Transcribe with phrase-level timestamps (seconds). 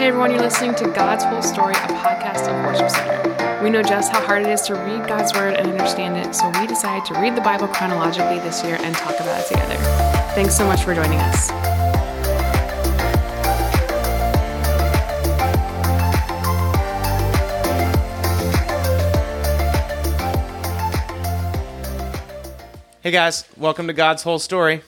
[0.00, 3.62] Hey everyone, you're listening to God's Whole Story, a podcast of Worship Center.
[3.62, 6.48] We know just how hard it is to read God's Word and understand it, so
[6.58, 9.74] we decided to read the Bible chronologically this year and talk about it together.
[10.34, 11.50] Thanks so much for joining us.
[23.02, 24.80] Hey guys, welcome to God's Whole Story.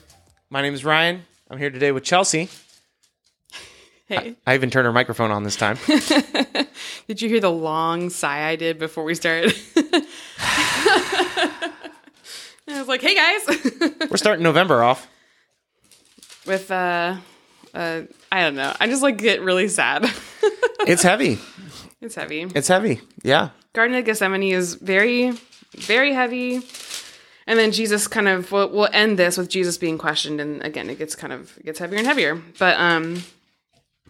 [0.49, 1.21] My name is Ryan.
[1.51, 2.49] I'm here today with Chelsea.
[4.19, 5.77] Hey, I even turned her microphone on this time.
[7.07, 9.55] did you hear the long sigh I did before we started?
[12.67, 13.41] I was like, hey guys.
[14.09, 15.07] We're starting November off.
[16.45, 17.17] With, uh,
[17.73, 18.75] uh, I don't know.
[18.79, 20.11] I just like get really sad.
[20.85, 21.39] It's heavy.
[22.01, 22.41] it's heavy.
[22.53, 23.01] It's heavy.
[23.23, 23.49] Yeah.
[23.73, 25.33] Garden of Gethsemane is very,
[25.75, 26.61] very heavy.
[27.47, 30.89] And then Jesus kind of we'll, we'll end this with Jesus being questioned, and again
[30.89, 32.41] it gets kind of it gets heavier and heavier.
[32.57, 33.23] But um,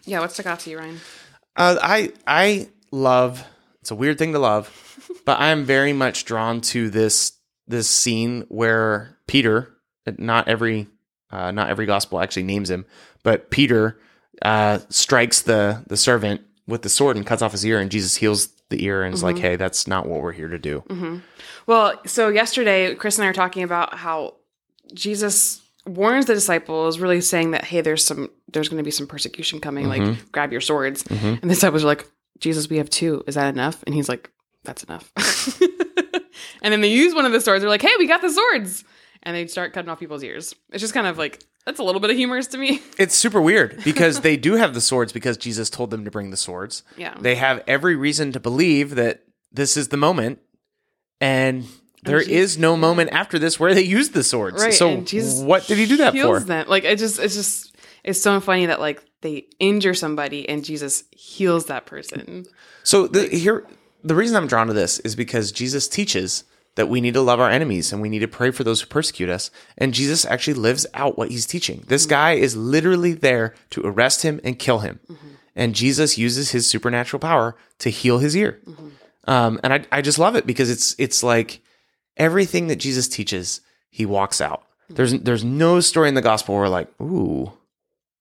[0.06, 1.00] yeah, what stuck out to you, Ryan?
[1.56, 3.44] Uh, I I love.
[3.80, 7.32] It's a weird thing to love, but I am very much drawn to this
[7.66, 9.70] this scene where Peter.
[10.18, 10.86] Not every
[11.30, 12.84] uh, not every gospel actually names him,
[13.22, 13.98] but Peter
[14.42, 18.16] uh, strikes the the servant with the sword and cuts off his ear, and Jesus
[18.16, 21.22] heals the ear and is like, "Hey, that's not what we're here to do."
[21.66, 24.34] Well, so yesterday Chris and I were talking about how
[24.92, 29.06] Jesus warns the disciples, really saying that hey, there's some there's going to be some
[29.06, 29.88] persecution coming.
[29.88, 30.28] Like, mm-hmm.
[30.32, 31.02] grab your swords.
[31.04, 31.26] Mm-hmm.
[31.26, 32.06] And the disciples are like,
[32.38, 33.24] Jesus, we have two.
[33.26, 33.82] Is that enough?
[33.84, 34.30] And he's like,
[34.64, 35.12] that's enough.
[36.62, 37.62] and then they use one of the swords.
[37.62, 38.84] They're like, hey, we got the swords.
[39.22, 40.54] And they start cutting off people's ears.
[40.70, 42.82] It's just kind of like that's a little bit of humorous to me.
[42.98, 46.30] It's super weird because they do have the swords because Jesus told them to bring
[46.30, 46.82] the swords.
[46.96, 47.14] Yeah.
[47.18, 50.40] They have every reason to believe that this is the moment,
[51.20, 51.66] and
[52.04, 54.62] there is no moment after this where they use the swords.
[54.62, 54.96] Right, So
[55.44, 56.16] what did he do that for?
[56.16, 56.66] heals them.
[56.68, 57.74] Like it just it's just
[58.04, 62.44] it's so funny that like they injure somebody and Jesus heals that person.
[62.82, 63.66] So the, here,
[64.02, 67.40] the reason I'm drawn to this is because Jesus teaches that we need to love
[67.40, 69.50] our enemies and we need to pray for those who persecute us.
[69.78, 71.84] And Jesus actually lives out what he's teaching.
[71.86, 72.10] This mm-hmm.
[72.10, 75.00] guy is literally there to arrest him and kill him.
[75.10, 75.28] Mm-hmm.
[75.56, 78.60] And Jesus uses his supernatural power to heal his ear.
[78.66, 78.88] Mm-hmm.
[79.26, 81.62] Um, and I, I just love it because it's it's like
[82.16, 83.60] everything that Jesus teaches,
[83.90, 84.62] he walks out.
[84.88, 87.52] There's there's no story in the gospel where like, ooh,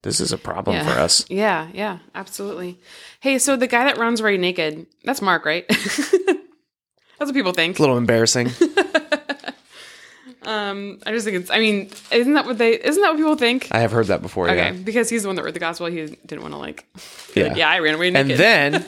[0.04, 0.84] this is a problem Yeah.
[0.94, 1.26] for us.
[1.30, 2.80] Yeah, yeah, absolutely.
[3.20, 5.66] Hey, so the guy that runs right naked, that's Mark, right?
[5.70, 6.18] that's
[7.20, 7.72] what people think.
[7.72, 8.52] It's a little embarrassing.
[10.46, 13.38] Um, I just think it's I mean, isn't that what they isn't that what people
[13.38, 13.70] think?
[13.72, 14.48] I have heard that before.
[14.50, 14.72] Okay, Yeah.
[14.74, 16.86] because he's the one that wrote the gospel, he didn't want to like,
[17.34, 17.48] Yeah.
[17.48, 18.42] like, yeah, I ran away naked.
[18.42, 18.86] And then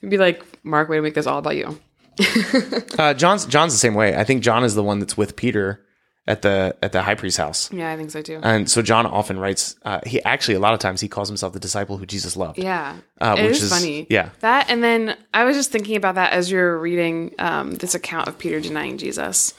[0.00, 1.78] He'd be like, Mark, way to make this all about you.
[2.98, 4.16] Uh, John's John's the same way.
[4.16, 5.82] I think John is the one that's with Peter
[6.26, 8.40] at the at the high priest's house, Yeah, I think so too.
[8.42, 9.76] and so John often writes.
[9.84, 12.58] Uh, he actually a lot of times he calls himself the disciple who Jesus loved.
[12.58, 14.06] Yeah, Uh, it which is, is- funny.
[14.10, 14.30] yeah.
[14.40, 18.26] that and then I was just thinking about that as you're reading um, this account
[18.28, 19.54] of Peter denying Jesus,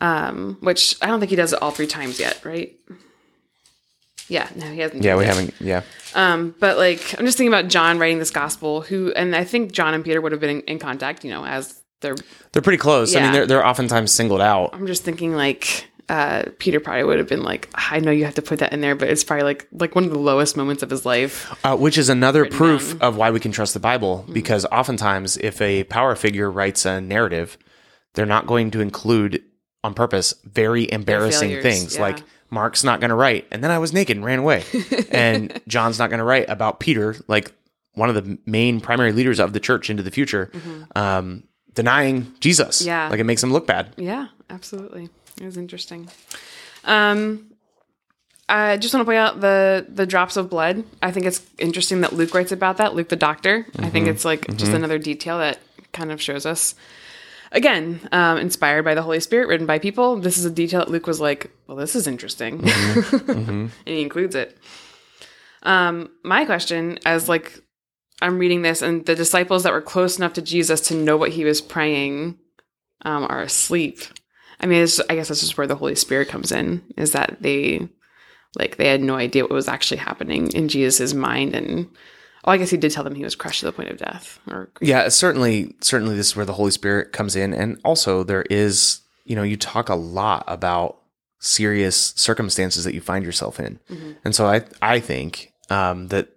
[0.00, 2.74] um, which I don't think he does it all three times yet, right?
[4.28, 5.02] Yeah, no, he hasn't.
[5.04, 5.26] Yeah, we it.
[5.28, 5.54] haven't.
[5.60, 5.82] Yeah,
[6.14, 9.72] Um, but like, I'm just thinking about John writing this gospel, who, and I think
[9.72, 12.16] John and Peter would have been in, in contact, you know, as they're.
[12.52, 13.14] they're pretty close.
[13.14, 14.70] I mean, they're they're oftentimes singled out.
[14.72, 15.86] I'm just thinking like.
[16.10, 18.80] Uh, Peter probably would have been like, I know you have to put that in
[18.80, 21.54] there, but it's probably like like one of the lowest moments of his life.
[21.62, 25.60] Uh, which is another proof of why we can trust the Bible, because oftentimes if
[25.60, 27.58] a power figure writes a narrative,
[28.14, 29.42] they're not going to include
[29.84, 32.00] on purpose very embarrassing things yeah.
[32.00, 34.64] like Mark's not going to write, and then I was naked and ran away,
[35.10, 37.52] and John's not going to write about Peter, like
[37.94, 40.50] one of the main primary leaders of the church into the future,
[40.96, 41.44] um,
[41.78, 42.80] denying Jesus.
[42.80, 42.88] Mm-hmm.
[42.88, 43.08] Yeah.
[43.08, 43.94] like it makes him look bad.
[43.96, 45.08] Yeah, absolutely.
[45.40, 46.08] It was interesting.
[46.84, 47.52] Um,
[48.48, 50.82] I just want to point out the the drops of blood.
[51.00, 52.94] I think it's interesting that Luke writes about that.
[52.96, 53.64] Luke, the doctor.
[53.78, 55.58] I think it's like just another detail that
[55.92, 56.74] kind of shows us.
[57.52, 60.16] Again, um, inspired by the Holy Spirit, written by people.
[60.16, 62.60] This is a detail that Luke was like, "Well, this is interesting,"
[63.28, 64.58] and he includes it.
[65.62, 67.62] Um, my question, as like
[68.20, 71.30] I'm reading this, and the disciples that were close enough to Jesus to know what
[71.30, 72.38] he was praying
[73.02, 74.00] um, are asleep.
[74.60, 76.82] I mean, it's, I guess this is where the Holy Spirit comes in.
[76.96, 77.88] Is that they
[78.56, 81.88] like they had no idea what was actually happening in Jesus' mind, and
[82.44, 84.40] well, I guess he did tell them he was crushed to the point of death.
[84.50, 88.44] Or Yeah, certainly, certainly, this is where the Holy Spirit comes in, and also there
[88.50, 90.98] is, you know, you talk a lot about
[91.38, 93.78] serious circumstances that you find yourself in,
[94.24, 96.30] and so I, I think um, that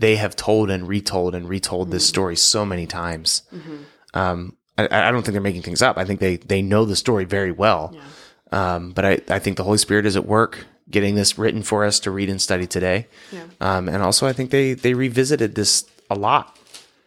[0.00, 3.42] they have told and retold and retold this story so many times.
[4.14, 5.98] Um, I, I don't think they're making things up.
[5.98, 7.94] I think they they know the story very well.
[8.52, 11.84] Um, but I, I think the Holy Spirit is at work getting this written for
[11.84, 13.06] us to read and study today.
[13.30, 13.44] Yeah.
[13.60, 16.58] Um, and also, I think they they revisited this a lot.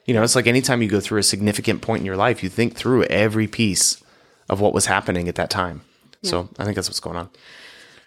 [0.06, 2.50] You know, it's like anytime you go through a significant point in your life, you
[2.50, 4.02] think through every piece
[4.50, 5.82] of what was happening at that time.
[6.22, 7.30] So I think that's what's going on.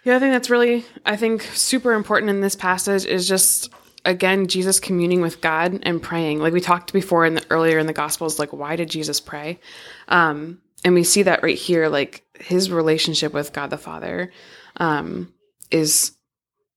[0.03, 3.71] The other thing that's really, I think, super important in this passage is just
[4.07, 6.39] again Jesus communing with God and praying.
[6.39, 9.59] Like we talked before in the earlier in the Gospels, like why did Jesus pray?
[10.07, 14.31] Um, and we see that right here, like his relationship with God the Father
[14.77, 15.33] um,
[15.69, 16.13] is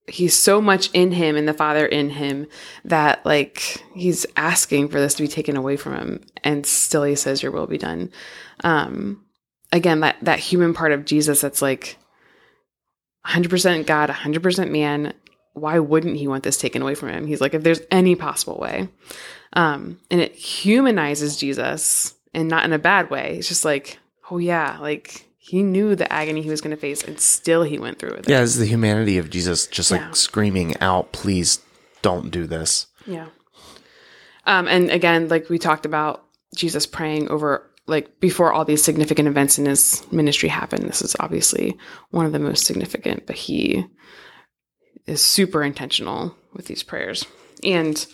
[0.07, 2.47] he's so much in him and the Father in him
[2.83, 7.15] that like he's asking for this to be taken away from him, and still he
[7.15, 8.11] says, "Your will be done."
[8.63, 9.23] Um,
[9.71, 11.97] again, that that human part of Jesus that's like
[13.25, 15.13] 100% God, 100% man.
[15.53, 17.27] Why wouldn't he want this taken away from him?
[17.27, 18.87] He's like, if there's any possible way.
[19.53, 23.35] Um, and it humanizes Jesus and not in a bad way.
[23.37, 23.99] It's just like,
[24.29, 27.77] oh, yeah, like he knew the agony he was going to face and still he
[27.79, 28.29] went through with it.
[28.29, 30.11] Yeah, it's the humanity of Jesus just like Yeah.
[30.11, 31.59] screaming out, please
[32.01, 32.87] don't do this.
[33.05, 33.27] Yeah.
[34.45, 36.23] Um, and again, like we talked about
[36.55, 40.87] Jesus praying over like before all these significant events in his ministry happened.
[40.87, 41.77] This is obviously
[42.11, 43.85] one of the most significant, but he
[45.05, 47.25] is super intentional with these prayers.
[47.63, 48.05] And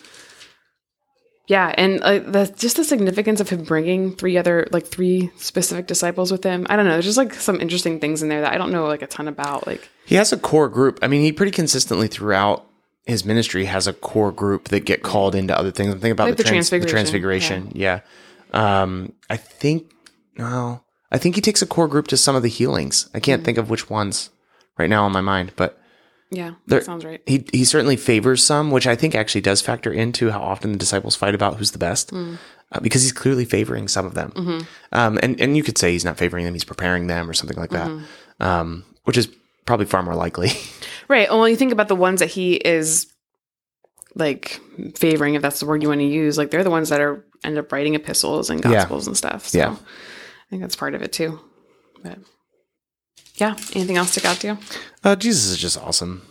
[1.46, 5.86] yeah, and uh, the just the significance of him bringing three other like three specific
[5.86, 6.66] disciples with him.
[6.68, 6.92] I don't know.
[6.92, 9.28] There's just like some interesting things in there that I don't know like a ton
[9.28, 9.66] about.
[9.66, 10.98] Like He has a core group.
[11.00, 12.66] I mean, he pretty consistently throughout
[13.06, 15.88] his ministry has a core group that get called into other things.
[15.88, 17.72] I'm thinking about Like the, the trans- the Transfiguration, transfiguration.
[17.74, 18.00] Yeah.
[18.52, 19.90] Um, I think
[20.36, 23.08] no, I think he takes a core group to some of the healings.
[23.14, 24.28] I can't think of which ones
[24.76, 25.77] right now on my mind, but
[26.30, 27.20] yeah, There- that sounds right.
[27.26, 30.78] he he certainly favors some, which I think actually does factor into how often the
[30.78, 32.38] disciples fight about who's the best, Mm.
[32.72, 34.32] uh, because he's clearly favoring some of them.
[34.32, 34.64] Mm-hmm.
[34.92, 37.56] Um, and and you could say he's not favoring them; he's preparing them or something
[37.56, 38.42] like that, Mm-hmm.
[38.42, 39.28] um, which is
[39.66, 40.50] probably far more likely.
[41.08, 41.30] Right.
[41.30, 43.06] Well, when you think about the ones that he is
[44.14, 44.60] like
[44.96, 47.24] favoring, if that's the word you want to use, like they're the ones that are
[47.44, 48.72] end up writing epistles and Yeah.
[48.72, 49.48] gospels and stuff.
[49.48, 49.70] So Yeah.
[49.70, 51.40] I think that's part of it too.
[52.02, 52.18] But
[53.38, 53.54] yeah.
[53.74, 54.58] Anything else stick out to you?
[55.04, 56.22] uh, Jesus is just awesome.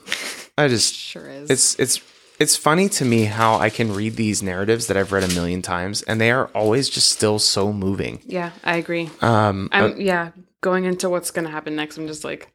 [0.58, 1.50] I just Sure is.
[1.50, 2.02] it's it's
[2.40, 5.62] it's funny to me how I can read these narratives that I've read a million
[5.64, 8.22] times, and they are always just still so moving.
[8.26, 9.10] yeah, I agree.
[9.22, 10.32] Um, I'm yeah,
[10.62, 12.52] going into what's gonna happen next, I'm just like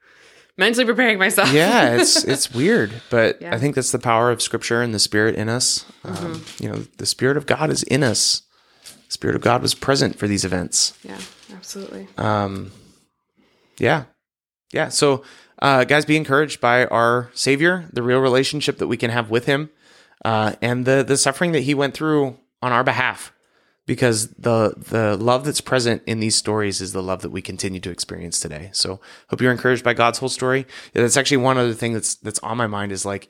[0.56, 1.52] mentally preparing myself.
[1.52, 3.54] yeah, it's it's weird, but Yeah.
[3.54, 5.84] I think that's the power of Scripture and the Spirit in us.
[6.04, 6.62] Um, Mm-hmm.
[6.64, 8.42] you know, the Spirit of God is in us.
[8.84, 10.96] The Spirit of God was present for these events.
[11.02, 11.18] yeah,
[11.54, 12.06] absolutely.
[12.18, 12.70] Um,
[13.78, 14.04] yeah,
[14.72, 14.88] yeah.
[14.88, 15.22] So,
[15.60, 19.46] uh, guys, be encouraged by our Savior, the real relationship that we can have with
[19.46, 19.70] Him,
[20.24, 23.32] uh, and the the suffering that He went through on our behalf.
[23.84, 27.80] Because the the love that's present in these stories is the love that we continue
[27.80, 28.70] to experience today.
[28.72, 30.66] So, hope you're encouraged by God's whole story.
[30.94, 33.28] Yeah, that's actually one other thing that's that's on my mind is like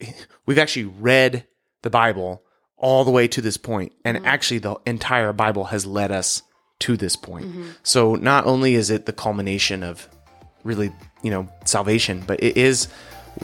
[0.46, 1.46] we've actually read
[1.82, 2.42] the Bible
[2.76, 6.42] all the way to this point, and actually the entire Bible has led us
[6.80, 7.46] to this point.
[7.84, 10.08] So not only is it the culmination of
[10.64, 10.92] really,
[11.22, 12.86] you know, salvation, but it is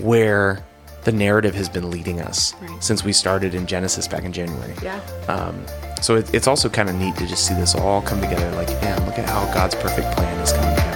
[0.01, 0.65] where
[1.05, 2.83] the narrative has been leading us Right.
[2.83, 4.75] since we started in Genesis back in January.
[4.83, 5.01] Yeah.
[5.29, 5.65] Um,
[6.03, 8.51] so it, it's also kind of neat to just see this all come together.
[8.57, 10.89] Like, man, look at how God's perfect plan is coming together.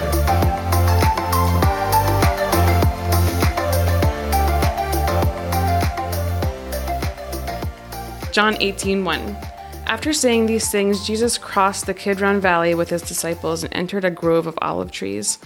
[8.31, 9.37] John 18, 1.
[9.85, 14.09] After saying these things, Jesus crossed the Kidron Valley with his disciples and entered a
[14.09, 15.37] grove of olive trees.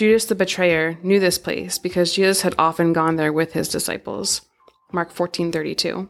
[0.00, 4.40] Judas the betrayer knew this place because Jesus had often gone there with his disciples.
[4.92, 6.08] Mark 14:32.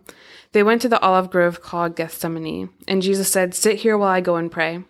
[0.52, 4.20] They went to the olive grove called Gethsemane, and Jesus said, "Sit here while I
[4.20, 4.84] go and pray."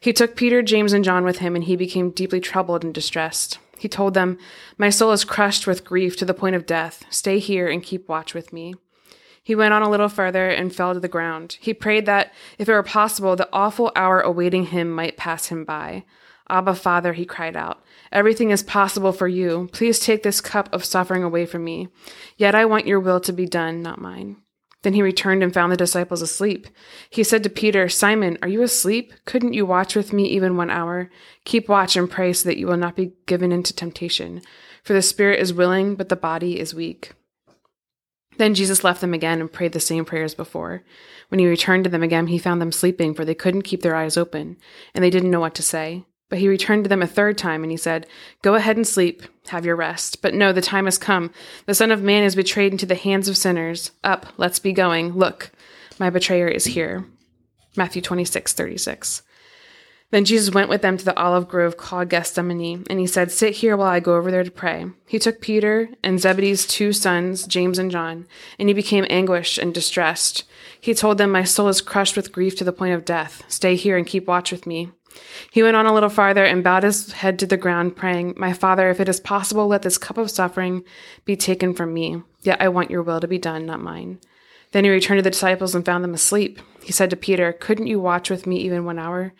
[0.00, 3.58] He took Peter, James, and John with him, and he became deeply troubled and distressed.
[3.76, 4.38] He told them,
[4.78, 7.04] "My soul is crushed with grief to the point of death.
[7.10, 8.76] Stay here and keep watch with me."
[9.42, 11.58] He went on a little further and fell to the ground.
[11.60, 15.64] He prayed that, if it were possible, the awful hour awaiting him might pass him
[15.64, 16.04] by.
[16.50, 19.68] Abba, Father, he cried out, everything is possible for you.
[19.72, 21.88] Please take this cup of suffering away from me.
[22.36, 24.38] Yet I want your will to be done, not mine.
[24.82, 26.68] Then he returned and found the disciples asleep.
[27.10, 29.12] He said to Peter, Simon, are you asleep?
[29.24, 31.10] Couldn't you watch with me even one hour?
[31.44, 34.40] Keep watch and pray so that you will not be given into temptation.
[34.84, 37.12] For the spirit is willing, but the body is weak.
[38.38, 40.84] Then Jesus left them again and prayed the same prayers before.
[41.28, 43.96] When he returned to them again, he found them sleeping, for they couldn't keep their
[43.96, 44.56] eyes open,
[44.94, 46.04] and they didn't know what to say.
[46.28, 48.06] But he returned to them a third time, and he said,
[48.42, 50.20] Go ahead and sleep, have your rest.
[50.20, 51.30] But no, the time has come.
[51.66, 53.92] The Son of Man is betrayed into the hands of sinners.
[54.04, 55.12] Up, let's be going.
[55.14, 55.50] Look,
[55.98, 57.06] my betrayer is here.
[57.76, 59.22] Matthew twenty six thirty six.
[60.10, 63.56] Then Jesus went with them to the olive grove called Gethsemane, and he said, Sit
[63.56, 64.86] here while I go over there to pray.
[65.06, 68.26] He took Peter and Zebedee's two sons, James and John,
[68.58, 70.44] and he became anguished and distressed.
[70.80, 73.42] He told them, My soul is crushed with grief to the point of death.
[73.48, 74.90] Stay here and keep watch with me.
[75.50, 78.52] He went on a little farther and bowed his head to the ground, praying, My
[78.52, 80.84] Father, if it is possible, let this cup of suffering
[81.24, 82.22] be taken from me.
[82.42, 84.20] Yet I want your will to be done, not mine.
[84.72, 86.60] Then he returned to the disciples and found them asleep.
[86.82, 89.32] He said to Peter, Couldn't you watch with me even one hour?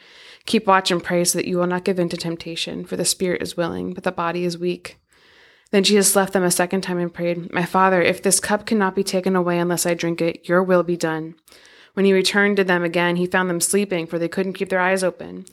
[0.46, 3.04] Keep watch and pray so that you will not give in to temptation, for the
[3.04, 4.98] spirit is willing, but the body is weak.
[5.70, 8.94] Then Jesus left them a second time and prayed, My Father, if this cup cannot
[8.94, 11.34] be taken away unless I drink it, your will be done.
[11.98, 14.78] When he returned to them again, he found them sleeping, for they couldn't keep their
[14.78, 15.46] eyes open.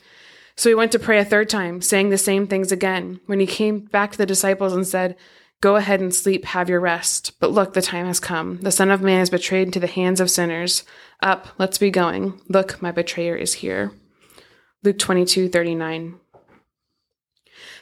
[0.55, 3.19] So he went to pray a third time, saying the same things again.
[3.25, 5.15] When he came back to the disciples and said,
[5.59, 7.31] Go ahead and sleep, have your rest.
[7.39, 8.59] But look, the time has come.
[8.61, 10.83] The Son of Man is betrayed into the hands of sinners.
[11.19, 12.39] Up, let's be going.
[12.47, 13.91] Look, my betrayer is here.
[14.83, 16.19] Luke 22 39.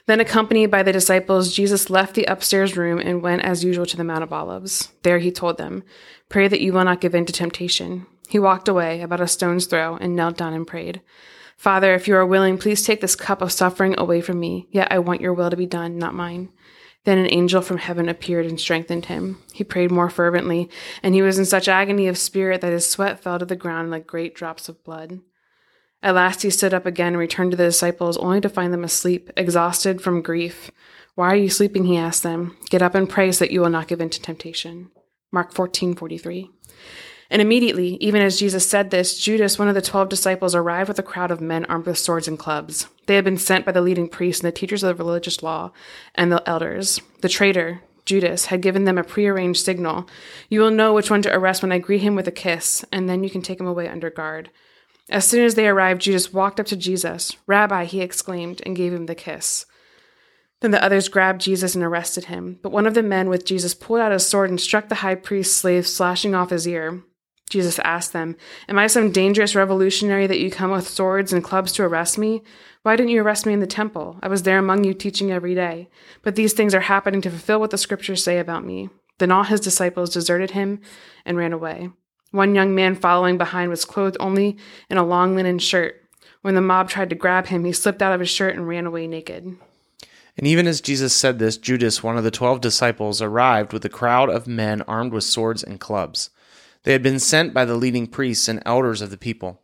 [0.05, 3.97] Then, accompanied by the disciples, Jesus left the upstairs room and went as usual to
[3.97, 4.93] the Mount of Olives.
[5.01, 5.83] There he told them,
[6.29, 8.07] Pray that you will not give in to temptation.
[8.29, 11.01] He walked away about a stone's throw and knelt down and prayed,
[11.55, 14.91] Father, if you are willing, please take this cup of suffering away from me, yet
[14.91, 16.49] I want your will to be done, not mine.
[17.05, 19.41] Then an angel from heaven appeared and strengthened him.
[19.53, 20.69] He prayed more fervently,
[21.03, 23.91] and he was in such agony of spirit that his sweat fell to the ground
[23.91, 25.19] like great drops of blood.
[26.01, 28.83] At last he stood up again and returned to the disciples, only to find them
[28.83, 30.71] asleep, exhausted from grief.
[31.15, 31.85] Why are you sleeping?
[31.85, 32.57] He asked them.
[32.69, 34.89] Get up and pray so that you will not give in to temptation.
[35.31, 36.49] Mark fourteen forty three.
[37.33, 40.99] And immediately, even as Jesus said this, Judas, one of the twelve disciples, arrived with
[40.99, 42.85] a crowd of men armed with swords and clubs.
[43.07, 45.71] They had been sent by the leading priests and the teachers of the religious law
[46.13, 47.01] and the elders.
[47.21, 50.07] The traitor, Judas, had given them a prearranged signal.
[50.47, 53.09] You will know which one to arrest when I greet him with a kiss, and
[53.09, 54.51] then you can take him away under guard.
[55.09, 57.35] As soon as they arrived, Judas walked up to Jesus.
[57.47, 59.65] Rabbi, he exclaimed, and gave him the kiss.
[60.59, 62.59] Then the others grabbed Jesus and arrested him.
[62.61, 65.15] But one of the men with Jesus pulled out his sword and struck the high
[65.15, 67.01] priest's slave, slashing off his ear.
[67.49, 68.35] Jesus asked them,
[68.67, 72.41] Am I some dangerous revolutionary that you come with swords and clubs to arrest me?
[72.81, 74.17] Why didn't you arrest me in the temple?
[74.21, 75.89] I was there among you teaching every day.
[76.21, 78.89] But these things are happening to fulfill what the scriptures say about me.
[79.19, 80.81] Then all his disciples deserted him
[81.25, 81.89] and ran away.
[82.31, 84.57] One young man following behind was clothed only
[84.89, 86.01] in a long linen shirt.
[86.41, 88.85] When the mob tried to grab him, he slipped out of his shirt and ran
[88.85, 89.55] away naked.
[90.35, 93.89] And even as Jesus said this, Judas, one of the twelve disciples, arrived with a
[93.89, 96.31] crowd of men armed with swords and clubs.
[96.83, 99.61] They had been sent by the leading priests and elders of the people.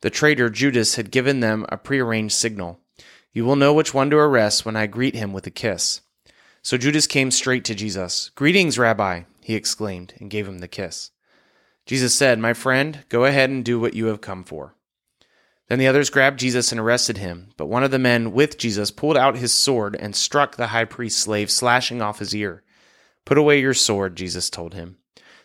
[0.00, 2.80] The traitor Judas had given them a prearranged signal.
[3.32, 6.00] You will know which one to arrest when I greet him with a kiss.
[6.62, 8.30] So Judas came straight to Jesus.
[8.34, 11.10] Greetings, Rabbi, he exclaimed, and gave him the kiss.
[11.86, 14.74] Jesus said, My friend, go ahead and do what you have come for.
[15.68, 18.90] Then the others grabbed Jesus and arrested him, but one of the men with Jesus
[18.90, 22.62] pulled out his sword and struck the high priest's slave, slashing off his ear.
[23.24, 24.96] Put away your sword, Jesus told him.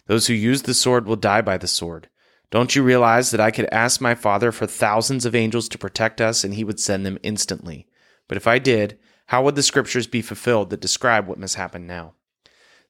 [0.07, 2.09] Those who use the sword will die by the sword.
[2.51, 6.21] Don't you realize that I could ask my Father for thousands of angels to protect
[6.21, 7.87] us, and he would send them instantly?
[8.27, 11.87] But if I did, how would the scriptures be fulfilled that describe what must happen
[11.87, 12.13] now?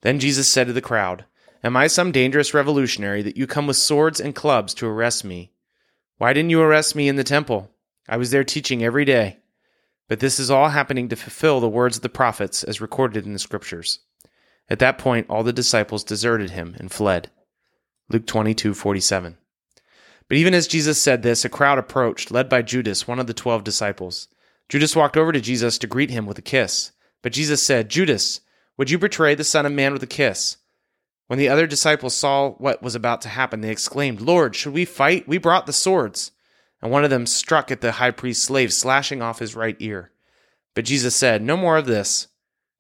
[0.02, 1.26] Then Jesus said to the crowd,
[1.64, 5.54] Am I some dangerous revolutionary that you come with swords and clubs to arrest me?
[6.18, 7.72] Why didn't you arrest me in the temple?
[8.10, 9.38] I was there teaching every day.
[10.10, 13.32] But this is all happening to fulfill the words of the prophets as recorded in
[13.32, 14.00] the scriptures.
[14.70, 17.30] At that point, all the disciples deserted him and fled.
[18.10, 19.38] Luke 22:47.
[20.28, 23.34] But even as Jesus said this, a crowd approached, led by Judas, one of the
[23.34, 24.28] 12 disciples.
[24.70, 26.92] Judas walked over to Jesus to greet him with a kiss.
[27.22, 28.42] But Jesus said, "Judas,
[28.78, 30.58] would you betray the Son of Man with a kiss?"
[31.28, 34.86] When the other disciples saw what was about to happen, they exclaimed, Lord, should we
[34.86, 35.28] fight?
[35.28, 36.32] We brought the swords.
[36.82, 40.12] And one of them struck at the high priest's slave, slashing off his right ear.
[40.76, 42.28] But Jesus said, No more of this.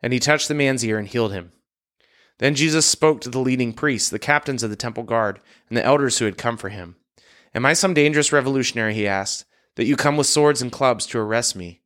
[0.02, 1.54] And he touched the man's ear and healed him.
[2.40, 5.86] Then Jesus spoke to the leading priests, the captains of the temple guard, and the
[5.86, 6.96] elders who had come for him.
[7.56, 11.20] Am I some dangerous revolutionary, he asked, that you come with swords and clubs to
[11.20, 11.82] arrest me?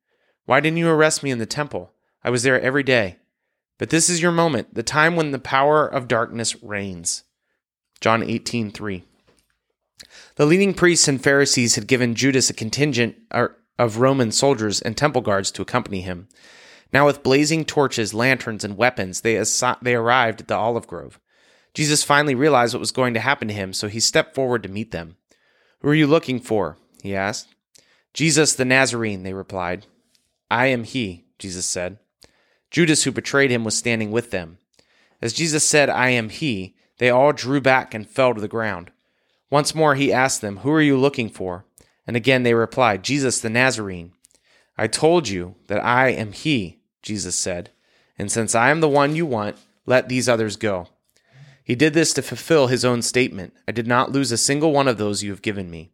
[0.45, 1.93] Why didn't you arrest me in the temple?
[2.23, 3.17] I was there every day.
[3.77, 7.23] But this is your moment, the time when the power of darkness reigns.
[7.99, 9.03] John 18:3.
[10.35, 15.21] The leading priests and Pharisees had given Judas a contingent of Roman soldiers and temple
[15.21, 16.27] guards to accompany him.
[16.93, 19.43] Now with blazing torches, lanterns, and weapons, they,
[19.81, 21.19] they arrived at the olive grove.
[21.73, 24.69] Jesus finally realized what was going to happen to him, so he stepped forward to
[24.69, 25.17] meet them.
[25.81, 26.77] Who are you looking for?
[27.03, 27.53] he asked.
[28.13, 29.85] Jesus the Nazarene, they replied.
[30.49, 31.99] I am he, Jesus said.
[32.71, 34.57] Judas, who betrayed him, was standing with them.
[35.21, 38.91] As Jesus said, I am he, they all drew back and fell to the ground.
[39.49, 41.65] Once more he asked them, Who are you looking for?
[42.05, 44.13] And again they replied, Jesus the Nazarene.
[44.77, 47.71] I told you that I am he, Jesus said.
[48.17, 50.87] And since I am the one you want, let these others go.
[51.63, 54.87] He did this to fulfill his own statement I did not lose a single one
[54.87, 55.91] of those you have given me.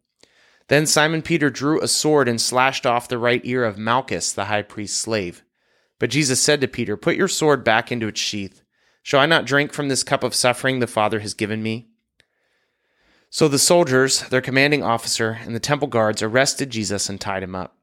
[0.68, 4.46] Then Simon Peter drew a sword and slashed off the right ear of Malchus, the
[4.46, 5.42] high priest's slave.
[5.98, 8.62] But Jesus said to Peter, Put your sword back into its sheath.
[9.02, 11.88] Shall I not drink from this cup of suffering the Father has given me?
[13.28, 17.54] So the soldiers, their commanding officer, and the temple guards arrested Jesus and tied him
[17.54, 17.76] up.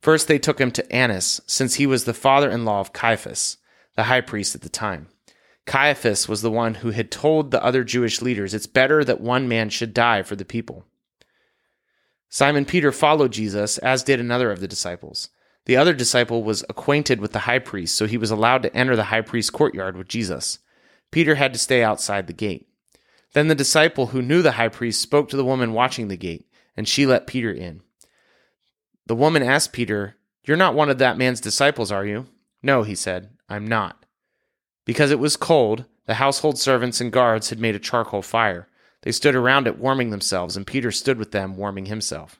[0.00, 3.56] First, they took him to Annas, since he was the father in law of Caiaphas,
[3.96, 5.08] the high priest at the time.
[5.66, 9.48] Caiaphas was the one who had told the other Jewish leaders, It's better that one
[9.48, 10.84] man should die for the people.
[12.30, 15.30] Simon Peter followed Jesus, as did another of the disciples.
[15.64, 18.96] The other disciple was acquainted with the high priest, so he was allowed to enter
[18.96, 20.58] the high priest's courtyard with Jesus.
[21.10, 22.68] Peter had to stay outside the gate.
[23.34, 26.48] Then the disciple who knew the high priest spoke to the woman watching the gate,
[26.76, 27.82] and she let Peter in.
[29.08, 32.26] The woman asked Peter, You're not one of that man's disciples, are you?
[32.62, 34.04] No, he said, I'm not.
[34.84, 38.68] Because it was cold, the household servants and guards had made a charcoal fire.
[39.02, 42.38] They stood around it warming themselves, and Peter stood with them warming himself.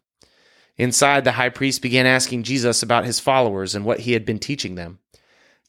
[0.76, 4.38] Inside, the high priest began asking Jesus about his followers and what he had been
[4.38, 4.98] teaching them.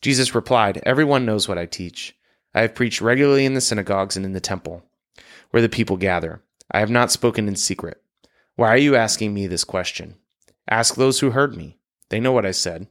[0.02, 2.14] Jesus replied, Everyone knows what I teach.
[2.54, 4.84] I have preached regularly in the synagogues and in the temple,
[5.52, 6.42] where the people gather.
[6.70, 8.02] I have not spoken in secret.
[8.58, 10.19] Why are you asking me this question?
[10.70, 11.80] Ask those who heard me.
[12.10, 12.88] They know what I said.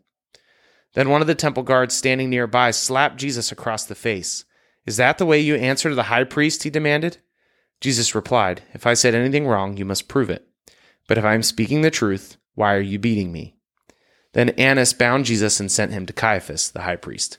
[0.95, 4.45] Then one of the temple guards standing nearby slapped Jesus across the face.
[4.85, 6.65] Is that the way you answer to the high priest?
[6.65, 7.19] he demanded.
[7.81, 10.49] Jesus replied, If I said anything wrong, you must prove it.
[11.07, 13.55] But if I am speaking the truth, why are you beating me?
[14.33, 17.39] Then Annas bound Jesus and sent him to Caiaphas, the high priest.